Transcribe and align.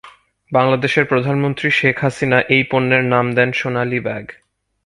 বাংলাদেশের 0.51 1.05
প্রধানমন্ত্রী 1.05 1.67
শেখ 1.71 1.95
হাসিনা 2.01 2.39
এই 2.49 2.63
পণ্যের 2.71 3.03
নাম 3.03 3.25
দেন 3.35 3.49
সোনালী 3.51 3.99
ব্যাগ। 3.99 4.25